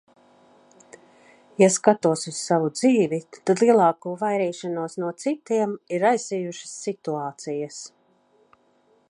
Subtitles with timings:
[1.63, 3.19] Ja skatos uz savu dzīvi,
[3.51, 7.79] tad lielāko vairīšanos no citiem ir raisījušas situācijas.